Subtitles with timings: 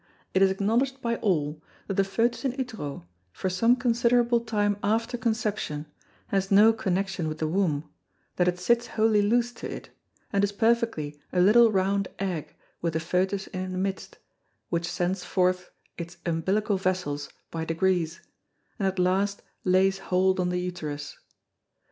[0.33, 5.15] It is acknowledg'd by all, that the Fœtus in Utero, for some considerable time after
[5.15, 5.85] Conception,
[6.29, 7.87] has no connexion with the Womb,
[8.37, 9.91] that it sits wholly loose to it,
[10.33, 14.17] and is perfectly a little round Egg with the Fœtus in the midst,
[14.69, 15.69] which sends forth
[15.99, 18.21] its Umbilical Vessels by degrees,
[18.79, 21.19] and at last lays hold on the Uterus.